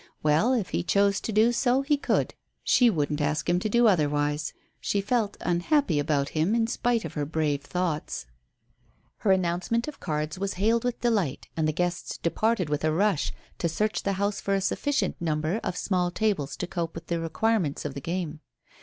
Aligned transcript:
Well, 0.23 0.53
if 0.53 0.69
he 0.69 0.81
chose 0.81 1.21
to 1.21 1.31
do 1.31 1.51
so 1.51 1.83
he 1.83 1.95
could. 1.95 2.33
She 2.63 2.89
wouldn't 2.89 3.21
ask 3.21 3.47
him 3.47 3.59
to 3.59 3.69
do 3.69 3.85
otherwise. 3.87 4.51
She 4.79 4.99
felt 4.99 5.37
unhappy 5.41 5.99
about 5.99 6.29
him 6.29 6.55
in 6.55 6.65
spite 6.65 7.05
of 7.05 7.13
her 7.13 7.23
brave 7.23 7.61
thoughts. 7.61 8.25
Her 9.17 9.31
announcement 9.31 9.87
of 9.87 9.99
cards 9.99 10.39
was 10.39 10.53
hailed 10.55 10.83
with 10.85 11.01
delight, 11.01 11.49
and 11.55 11.67
the 11.67 11.71
guests 11.71 12.17
departed 12.17 12.67
with 12.67 12.83
a 12.83 12.91
rush 12.91 13.31
to 13.59 13.69
search 13.69 14.01
the 14.01 14.13
house 14.13 14.41
for 14.41 14.55
a 14.55 14.59
sufficient 14.61 15.21
number 15.21 15.59
of 15.63 15.77
small 15.77 16.09
tables 16.09 16.57
to 16.57 16.65
cope 16.65 16.95
with 16.95 17.05
the 17.05 17.19
requirements 17.19 17.85
of 17.85 17.93
the 17.93 18.01
game. 18.01 18.39